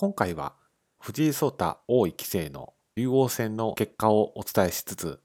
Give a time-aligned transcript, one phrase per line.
[0.00, 0.54] 今回は
[1.00, 5.18] 藤井聡太王位棋聖の竜王戦の結果をお伝えしつつ、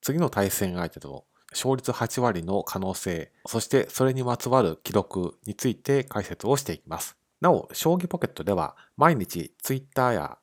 [0.00, 7.16] 次の対戦相手と勝率8割の可能性、そしてそれにまつわる記録について解説をしていきます。
[7.40, 10.38] なお、将棋ポケットでは毎日 Twitter や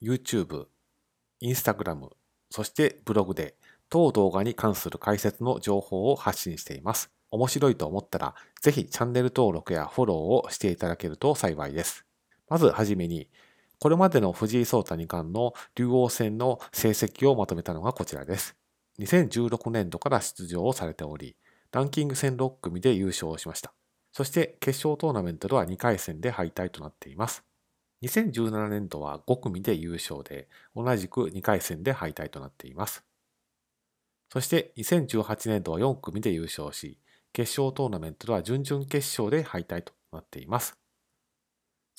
[0.00, 0.66] YouTube、
[1.42, 2.10] Instagram、
[2.48, 3.56] そしてブログで
[3.90, 7.10] 当動画に関する解説の情報を発信しています。
[7.32, 12.07] 面白いと思ったら、ぜひチャンネル登録やフォローをしていただけると幸いです。
[12.48, 13.28] まずはじめに、
[13.80, 18.56] これまでの藤井聡太二冠の竜王戦の成績をまとめたのがこちらです。
[18.98, 21.36] 2016年度から出場をされており、
[21.70, 23.72] ランキング戦6組で優勝しました。
[24.12, 27.44] そして決勝トーナメントでは2回戦で敗退となっています。
[28.02, 33.04] 2017年度は5組で優勝で、同じく2回戦で敗退となっています。
[34.32, 36.98] そして2018年度は4組で優勝し、
[37.32, 40.78] 決勝トーナメントでは準々決勝で敗退となっています。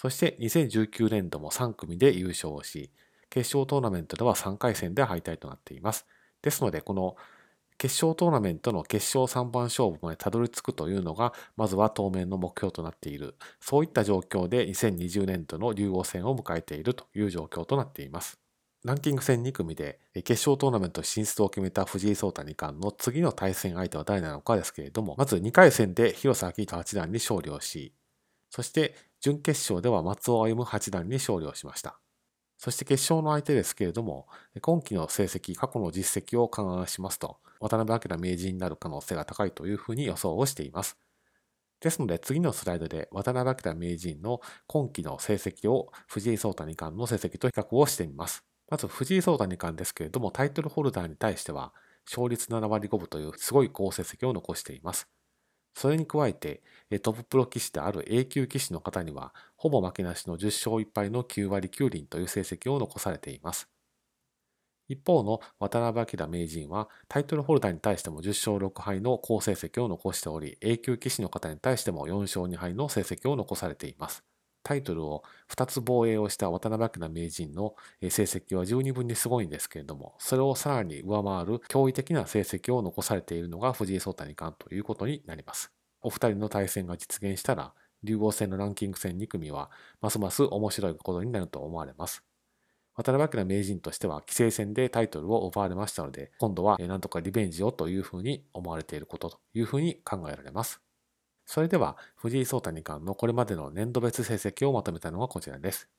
[0.02, 2.90] そして2019年度も3組で優勝し、
[3.30, 6.08] 決勝トーナメントでは3回戦で敗退となっています。
[6.42, 7.18] ですので、この
[7.78, 13.36] 決勝トーナメントの決勝3番勝負までたどり着くというのが、まずは当面の目標となっている。
[13.60, 18.40] そういった状況で2020年度の竜王戦を迎えているという状況となっています。
[18.86, 27.94] ランキング戦2組で決勝トーナメント進出を決めた藤井聡太二冠の次の対戦相手は誰なのかですけれども、まず2回戦で広瀬明人八段に勝利をし、
[28.50, 32.00] そして準決勝では松尾歩八段に勝利をしました。
[32.58, 34.28] そして決勝の相手ですけれども、
[34.62, 40.98] 今期の成績、過去の実績を勘案しますと、渡辺明名人になる可能性が高いというふうに予想をしています。
[41.80, 48.44] ですので次のスライドで渡辺明名人の今期の成績を藤井聡太二冠の成績と比較をしてみます。
[48.70, 51.74] まず藤井聡太二冠ですけれども、タイトルホルダーに対しては
[52.06, 55.08] 勝率7割5分というすごい好成績を残しています。
[55.74, 56.62] それに加えて、
[57.02, 63.70] トッププロ棋士である A 級棋士の方には、ほぼ負けなしの10勝1敗の9割9厘という成績を残されています。
[64.90, 74.26] 一方の渡辺明名人はタイトルホルダーに対しても10勝6敗の好成績を残しており、A 級棋士の方に対しても4勝2敗の成績を残されています。
[74.70, 85.72] タイトルを2つ防衛をした渡辺明名人の成績は十二分にすごいんですけれども、それをさらに上回る驚異的な成績を残されているのが藤井聡太二冠ということになります。
[86.04, 89.72] お二人の対戦が実現したら、竜王戦のランキング戦2組は、
[90.02, 92.24] ますます面白いことになると思われます。
[92.94, 100.80] 渡辺明名人としては、棋聖戦でタイトルを奪われましたので、今度は何とかリベンジをというふうに思われていることというふうに考えられます。
[101.52, 105.90] それでは、藤井聡太二冠のこれまでの年度別成績をまとめたのがこちらです。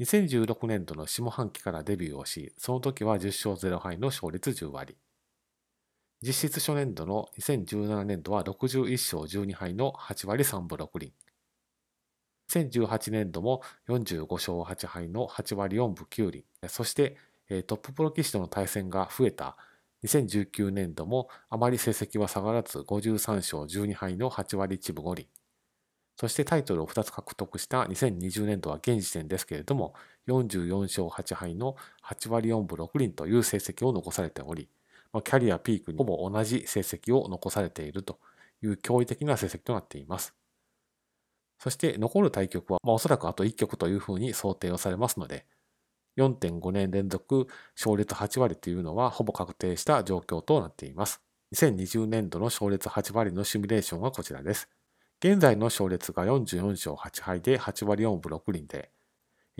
[0.00, 4.96] 2016年度の下半期からデビューをし、その時は10勝0敗の勝率10割。
[6.22, 11.12] 実質初年度の2017年度は61勝12敗の8割3分6厘。
[12.48, 16.46] 2018年度も45勝8敗の8割4分9厘。
[16.68, 17.18] そして
[17.66, 19.58] トッププロ棋士との対戦が増えた
[20.04, 25.28] 2019年度もあまり成績は下がらず53勝12敗の8割1分5厘。
[26.18, 29.94] そしてタイトルを2つ獲得した2020年度は現時点ですけれども
[30.28, 34.68] 44勝8敗の8割4分6厘という成績を残されており、
[35.12, 38.18] キャリアピークにほぼ同じ成績を残されていると
[38.62, 40.34] いう驚異的な成績となっています。
[41.58, 45.46] そして残る対局は、まあ、おそらくあと1局というふうに想定をされますので、
[46.16, 51.20] 4.5年連続勝率8割というのはほぼ確定した状況となっています。
[51.54, 54.68] 2020年度の勝率8割のシミュレーションはこちらです。
[55.20, 58.90] 現在の勝率が44勝8敗で8割4分6厘で、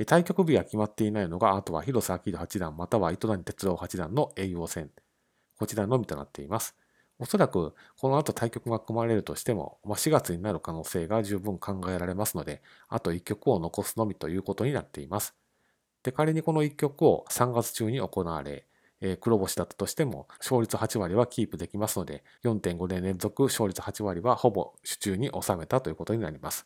[0.05, 4.91] 対局日が決まっていないのが、あとは広瀬明八段または糸谷哲郎八段の栄養戦、
[5.59, 6.77] こちらのみとなっています。
[7.19, 15.35] おそらくこの後対局が組まれるとしても、まあ、4月になる可能性が十分考えられますので、あと1局を残すのみということになっています。
[16.07, 18.65] で、仮にこの1局を3月中に行われ、
[19.01, 26.65] えー、黒星だったとしても、勝率8割はキープできますので、4.5年連続勝率8割はほぼ手中に収めたということになります。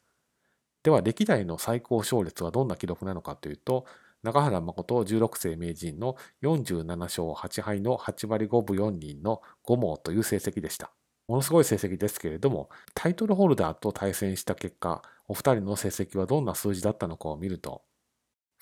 [0.83, 3.87] では、歴代の最高勝率はどんな記録なのかというと、
[4.23, 10.93] 中原誠16世名人の47勝8敗の8割5分4厘の5毛という成績でした。
[11.29, 17.81] ものすごい成績ですけれども、タイトルホルダーと対戦した結果、お二人の成績はどんな数字だったのかを見ると、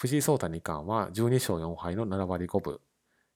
[0.00, 2.78] 藤井聡太二冠は12勝4敗の7割5分。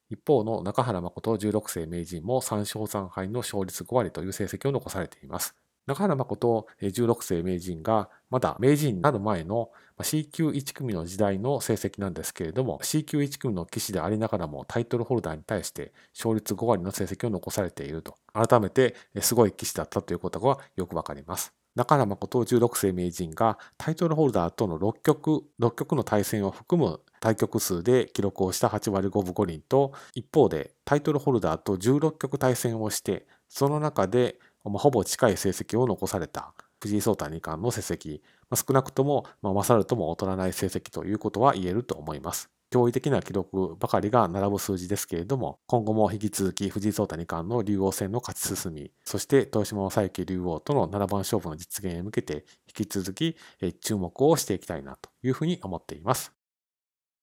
[0.09, 5.57] 一方の中原誠16世名人も3勝3敗の勝率5割という成績を残されています。
[5.87, 9.71] 中原誠16世名人がまだ名人になる前の
[10.01, 21.62] C 級1組の時代の成績なんですけれども C 級1組の棋士でありながらもタイトルホルダーに対して勝率5割の成績を残されていると改めてすごい棋士だったということがよくわかります。
[21.75, 36.53] 中原誠16世名人がタイトルホルダーとの6局 ,6 局の対戦を含む対局数で記録をした8割5分5厘と一方でタイトルホルダーと16局対戦をしてその中でほぼ近い成績を残された
[36.83, 38.19] 藤井聡太二冠の成績、
[38.53, 42.49] 少なくとも、勝るとも劣らない成績ということは言えると思います。
[42.73, 53.37] 驚異的な記録ばかりが並ぶ数字ですけれども、今後も引き続き藤井聡太二冠の竜王戦の勝ち進み、そして豊島将之竜王との七番勝負の実現へ向けて、引き続き
[53.81, 56.42] 注目をしていきたいなというふうに思っています。